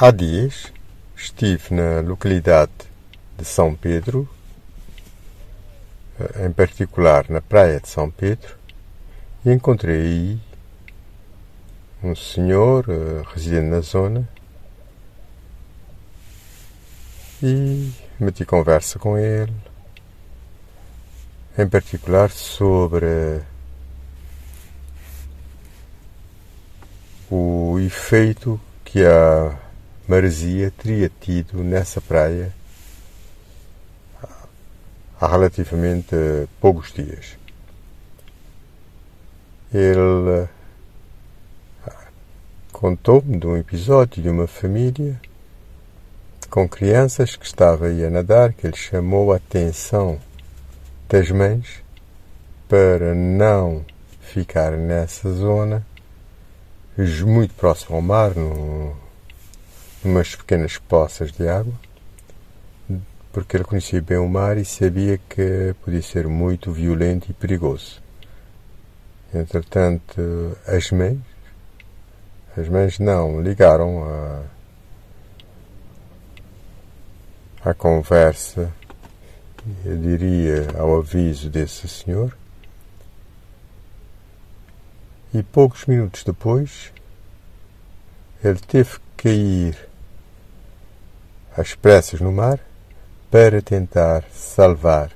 Há 0.00 0.12
dias 0.12 0.72
estive 1.16 1.74
na 1.74 2.00
localidade 2.08 2.70
de 3.36 3.44
São 3.44 3.74
Pedro, 3.74 4.28
em 6.40 6.52
particular 6.52 7.28
na 7.28 7.40
praia 7.40 7.80
de 7.80 7.88
São 7.88 8.08
Pedro, 8.08 8.56
e 9.44 9.50
encontrei 9.50 10.00
aí 10.00 10.40
um 12.00 12.14
senhor 12.14 12.88
uh, 12.88 13.24
residente 13.34 13.66
na 13.66 13.80
zona 13.80 14.28
e 17.42 17.90
meti 18.20 18.44
conversa 18.44 19.00
com 19.00 19.18
ele, 19.18 19.52
em 21.58 21.68
particular 21.68 22.30
sobre 22.30 23.42
o 27.28 27.80
efeito 27.80 28.60
que 28.84 29.04
a 29.04 29.66
maresia 30.08 30.70
teria 30.70 31.12
tido 31.20 31.62
nessa 31.62 32.00
praia 32.00 32.50
há 35.20 35.26
relativamente 35.26 36.16
poucos 36.58 36.90
dias. 36.92 37.36
Ele 39.72 40.48
contou-me 42.72 43.38
de 43.38 43.46
um 43.46 43.56
episódio 43.58 44.22
de 44.22 44.30
uma 44.30 44.46
família 44.46 45.20
com 46.48 46.66
crianças 46.66 47.36
que 47.36 47.44
estava 47.44 47.86
aí 47.86 48.02
a 48.02 48.08
nadar, 48.08 48.54
que 48.54 48.66
ele 48.66 48.76
chamou 48.76 49.30
a 49.30 49.36
atenção 49.36 50.18
das 51.06 51.30
mães 51.30 51.82
para 52.66 53.14
não 53.14 53.84
ficar 54.22 54.72
nessa 54.72 55.30
zona, 55.30 55.86
muito 57.26 57.52
próximo 57.54 57.96
ao 57.96 58.02
mar, 58.02 58.34
no, 58.34 58.96
numas 60.08 60.34
pequenas 60.34 60.78
poças 60.78 61.30
de 61.30 61.46
água, 61.46 61.74
porque 63.30 63.56
ele 63.56 63.64
conhecia 63.64 64.00
bem 64.00 64.16
o 64.16 64.28
mar 64.28 64.56
e 64.56 64.64
sabia 64.64 65.18
que 65.28 65.74
podia 65.84 66.00
ser 66.00 66.26
muito 66.26 66.72
violento 66.72 67.30
e 67.30 67.34
perigoso. 67.34 68.02
Entretanto, 69.32 70.56
as 70.66 70.90
mães, 70.90 71.18
as 72.56 72.68
mães 72.68 72.98
não 72.98 73.42
ligaram 73.42 74.02
a, 74.04 74.44
a 77.70 77.74
conversa, 77.74 78.72
eu 79.84 79.96
diria, 79.98 80.68
ao 80.78 80.96
aviso 80.96 81.50
desse 81.50 81.86
senhor, 81.86 82.34
e 85.34 85.42
poucos 85.42 85.84
minutos 85.84 86.24
depois 86.24 86.90
ele 88.42 88.58
teve 88.60 88.92
que 88.92 89.00
cair 89.18 89.87
às 91.58 91.74
pressas 91.74 92.20
no 92.20 92.30
mar 92.30 92.60
para 93.28 93.60
tentar 93.60 94.24
salvar, 94.32 95.10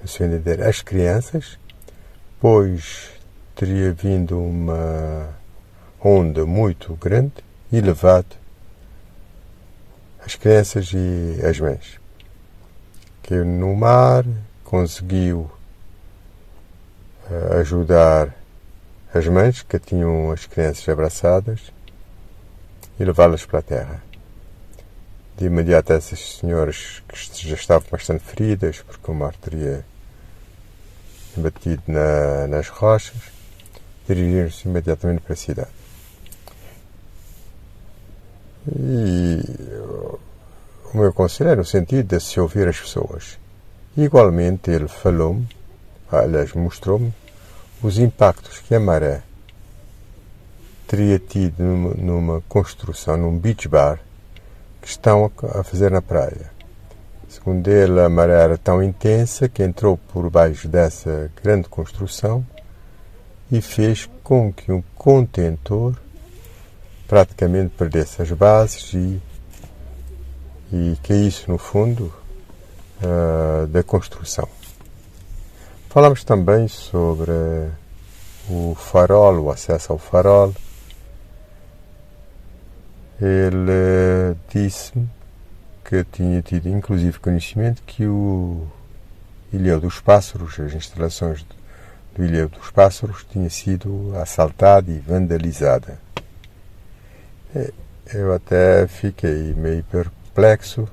no 0.00 0.06
seu 0.06 0.26
entender, 0.26 0.62
as 0.62 0.80
crianças, 0.80 1.58
pois 2.40 3.10
teria 3.56 3.92
vindo 3.92 4.40
uma 4.40 5.28
onda 6.00 6.46
muito 6.46 6.94
grande 6.94 7.32
e 7.72 7.80
levado 7.80 8.36
as 10.24 10.36
crianças 10.36 10.92
e 10.94 11.44
as 11.44 11.58
mães. 11.58 11.98
Que 13.20 13.34
no 13.34 13.74
mar 13.74 14.24
conseguiu 14.62 15.50
eh, 17.28 17.58
ajudar 17.58 18.34
as 19.12 19.26
mães 19.26 19.62
que 19.62 19.78
tinham 19.80 20.30
as 20.30 20.46
crianças 20.46 20.88
abraçadas 20.88 21.72
e 22.98 23.04
levá-las 23.04 23.44
para 23.44 23.58
a 23.58 23.62
terra. 23.62 24.09
De 25.40 25.46
imediato, 25.46 25.94
essas 25.94 26.36
senhoras 26.36 27.02
que 27.08 27.48
já 27.48 27.54
estavam 27.54 27.88
bastante 27.90 28.22
feridas, 28.22 28.82
porque 28.82 29.10
o 29.10 29.14
mar 29.14 29.34
teria 29.36 29.82
batido 31.34 31.82
na, 31.86 32.46
nas 32.46 32.68
rochas, 32.68 33.16
dirigiram-se 34.06 34.68
imediatamente 34.68 35.22
para 35.22 35.32
a 35.32 35.36
cidade. 35.36 35.70
E 38.68 39.40
o 40.92 40.98
meu 40.98 41.10
conselho 41.14 41.48
é 41.48 41.56
no 41.56 41.64
sentido 41.64 42.06
de 42.06 42.22
se 42.22 42.38
ouvir 42.38 42.68
as 42.68 42.78
pessoas. 42.78 43.38
Igualmente, 43.96 44.70
ele 44.70 44.88
falou-me, 44.88 45.48
aliás, 46.12 46.52
mostrou-me 46.52 47.14
os 47.82 47.96
impactos 47.96 48.58
que 48.58 48.74
a 48.74 48.78
maré 48.78 49.22
teria 50.86 51.18
tido 51.18 51.62
numa 51.62 52.42
construção, 52.42 53.16
num 53.16 53.38
beach 53.38 53.66
bar, 53.68 54.00
que 54.80 54.88
estão 54.88 55.30
a 55.54 55.62
fazer 55.62 55.90
na 55.90 56.02
praia. 56.02 56.50
Segundo 57.28 57.68
ele, 57.68 58.00
a 58.00 58.08
maré 58.08 58.42
era 58.42 58.58
tão 58.58 58.82
intensa 58.82 59.48
que 59.48 59.62
entrou 59.62 59.96
por 59.96 60.28
baixo 60.28 60.66
dessa 60.66 61.30
grande 61.42 61.68
construção 61.68 62.44
e 63.50 63.60
fez 63.60 64.08
com 64.24 64.52
que 64.52 64.72
um 64.72 64.82
contentor 64.96 65.94
praticamente 67.06 67.74
perdesse 67.76 68.22
as 68.22 68.30
bases 68.32 68.92
e, 68.94 69.20
e 70.72 70.96
caísse 71.02 71.48
no 71.48 71.58
fundo 71.58 72.12
uh, 73.02 73.66
da 73.66 73.82
construção. 73.82 74.48
Falamos 75.88 76.22
também 76.22 76.68
sobre 76.68 77.32
o 78.48 78.76
farol, 78.76 79.40
o 79.40 79.50
acesso 79.50 79.92
ao 79.92 79.98
farol, 79.98 80.54
ele 83.20 84.36
disse-me 84.48 85.08
que 85.84 86.04
tinha 86.04 86.40
tido 86.40 86.68
inclusive 86.68 87.18
conhecimento 87.18 87.82
que 87.82 88.06
o 88.06 88.66
Ilhéu 89.52 89.80
dos 89.80 90.00
Pássaros, 90.00 90.58
as 90.60 90.72
instalações 90.72 91.44
do 92.14 92.24
Ilhéu 92.24 92.48
dos 92.48 92.70
Pássaros, 92.70 93.26
tinha 93.30 93.50
sido 93.50 94.12
assaltada 94.16 94.90
e 94.90 94.98
vandalizada. 94.98 95.98
Eu 98.12 98.32
até 98.32 98.86
fiquei 98.86 99.52
meio 99.54 99.84
perplexo, 99.84 100.88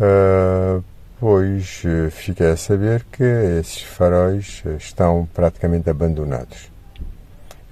uh, 0.00 0.82
pois 1.18 1.82
fiquei 2.10 2.50
a 2.50 2.56
saber 2.56 3.04
que 3.12 3.22
esses 3.22 3.82
faróis 3.82 4.62
estão 4.78 5.28
praticamente 5.32 5.88
abandonados. 5.90 6.70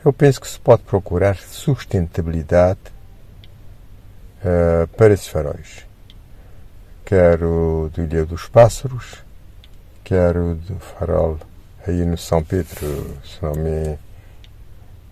Eu 0.05 0.13
penso 0.13 0.41
que 0.41 0.47
se 0.47 0.61
pode 0.61 0.83
procurar 0.83 1.37
sustentabilidade 1.37 2.79
uh, 4.45 4.87
para 4.97 5.13
esses 5.13 5.27
faróis. 5.27 5.85
Quero 7.05 7.91
do 7.93 8.03
Ilha 8.03 8.25
dos 8.25 8.47
Pássaros, 8.49 9.25
quero 10.05 10.55
do 10.55 10.79
farol 10.79 11.39
aí 11.85 12.05
no 12.05 12.17
São 12.17 12.45
Pedro, 12.45 13.19
se 13.25 13.43
não 13.43 13.55
me 13.55 13.99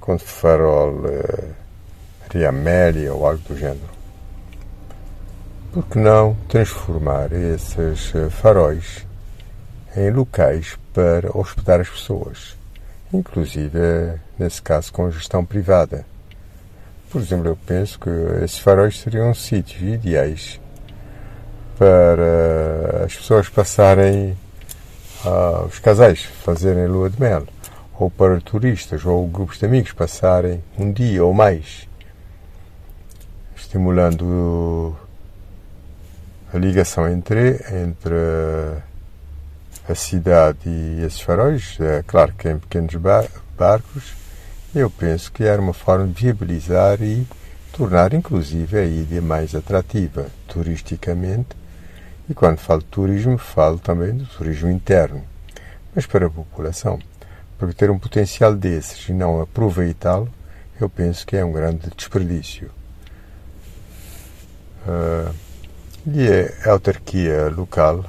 quanto 0.01 0.23
farol 0.23 0.93
uh, 1.01 1.55
Maria 2.23 2.51
Amélia 2.51 3.13
ou 3.13 3.27
algo 3.27 3.43
do 3.49 3.59
género. 3.59 3.97
Por 5.73 5.85
que 5.87 5.99
não 5.99 6.37
transformar 6.49 7.33
esses 7.33 8.15
uh, 8.15 8.31
faróis 8.31 9.05
em 9.97 10.11
locais 10.11 10.79
para 10.95 11.37
hospedar 11.37 11.81
as 11.81 11.89
pessoas? 11.89 12.57
Inclusive 13.13 13.79
nesse 14.39 14.61
caso 14.61 14.93
com 14.93 15.11
gestão 15.11 15.45
privada. 15.45 16.05
Por 17.11 17.21
exemplo, 17.21 17.49
eu 17.49 17.57
penso 17.67 17.99
que 17.99 18.11
esses 18.45 18.59
faróis 18.59 18.99
seriam 18.99 19.33
sítios 19.33 19.83
ideais 19.83 20.61
para 21.79 23.05
as 23.05 23.15
pessoas 23.15 23.49
passarem, 23.49 24.37
os 25.67 25.79
casais 25.79 26.25
fazerem 26.25 26.87
lua 26.87 27.09
de 27.09 27.21
mel, 27.21 27.47
ou 27.99 28.11
para 28.11 28.41
turistas 28.41 29.05
ou 29.05 29.27
grupos 29.27 29.59
de 29.59 29.67
amigos 29.67 29.93
passarem 29.93 30.63
um 30.79 30.93
dia 30.93 31.25
ou 31.25 31.33
mais, 31.33 31.89
estimulando 33.57 34.95
a 36.53 36.59
ligação 36.59 37.09
entre, 37.09 37.61
entre 37.71 38.15
a 39.89 39.95
cidade 39.95 40.69
e 40.69 41.03
esses 41.05 41.21
faróis, 41.21 41.79
é 41.81 42.03
claro 42.07 42.33
que 42.33 42.49
em 42.49 42.59
pequenos 42.59 42.95
barcos, 43.57 44.15
eu 44.75 44.91
penso 44.91 45.31
que 45.31 45.45
era 45.45 45.63
uma 45.63 45.73
forma 45.73 46.07
de 46.09 46.25
viabilizar 46.25 47.01
e 47.01 47.27
tornar 47.73 48.13
inclusive 48.13 48.79
a 48.79 48.85
ilha 48.85 49.23
mais 49.23 49.55
atrativa 49.55 50.27
turisticamente. 50.49 51.57
E 52.29 52.35
quando 52.35 52.59
falo 52.59 52.81
de 52.81 52.87
turismo, 52.87 53.39
falo 53.39 53.79
também 53.79 54.17
do 54.17 54.27
turismo 54.27 54.69
interno. 54.71 55.23
Mas 55.95 56.05
para 56.05 56.27
a 56.27 56.31
população, 56.31 56.99
porque 57.57 57.75
ter 57.75 57.91
um 57.91 57.99
potencial 57.99 58.55
desses 58.55 59.09
e 59.09 59.13
não 59.13 59.41
aproveitá-lo, 59.41 60.29
eu 60.81 60.91
penso 60.91 61.25
que 61.25 61.37
é 61.37 61.45
um 61.45 61.53
grande 61.53 61.89
desperdício. 61.97 62.71
Uh, 64.87 65.33
e 66.07 66.29
a 66.69 66.73
autarquia 66.73 67.49
local 67.49 68.05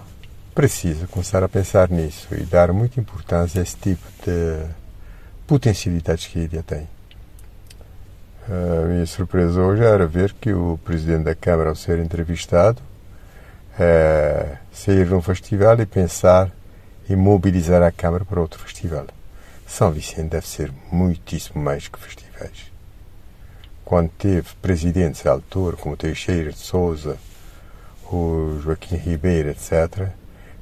precisa 0.57 1.05
começar 1.05 1.43
a 1.43 1.47
pensar 1.47 1.87
nisso 1.87 2.29
e 2.31 2.41
dar 2.43 2.73
muita 2.73 2.99
importância 2.99 3.61
a 3.61 3.63
esse 3.63 3.77
tipo 3.77 4.01
de 4.25 4.65
potencialidades 5.45 6.25
que 6.25 6.39
a 6.39 6.41
ilha 6.41 6.63
tem. 6.63 6.87
A 8.49 8.87
minha 8.87 9.05
surpresa 9.05 9.61
hoje 9.61 9.83
era 9.83 10.07
ver 10.07 10.33
que 10.33 10.51
o 10.51 10.79
presidente 10.83 11.25
da 11.25 11.35
Câmara, 11.35 11.69
ao 11.69 11.75
ser 11.75 11.99
entrevistado, 11.99 12.81
é, 13.79 14.57
sair 14.73 15.05
de 15.05 15.13
um 15.13 15.21
festival 15.21 15.79
e 15.79 15.85
pensar 15.85 16.49
em 17.07 17.15
mobilizar 17.15 17.83
a 17.83 17.91
Câmara 17.91 18.25
para 18.25 18.41
outro 18.41 18.59
festival. 18.59 19.05
São 19.67 19.91
Vicente 19.91 20.29
deve 20.29 20.47
ser 20.47 20.73
muitíssimo 20.91 21.61
mais 21.63 21.87
que 21.87 21.99
festivais. 21.99 22.71
Quando 23.85 24.09
teve 24.09 24.47
presidentes 24.59 25.23
à 25.27 25.33
altura, 25.33 25.77
como 25.77 25.95
Teixeira 25.95 26.51
de 26.51 26.57
Souza, 26.57 27.15
o 28.11 28.59
Joaquim 28.63 28.95
Ribeiro, 28.95 29.49
etc., 29.49 30.09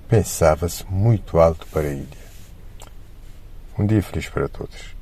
pensava-se 0.08 0.86
muito 0.90 1.40
alto 1.40 1.66
para 1.68 1.88
a 1.88 1.94
ilha. 1.94 2.26
Um 3.78 3.86
dia 3.86 4.02
feliz 4.02 4.30
para 4.30 4.48
todos. 4.48 4.95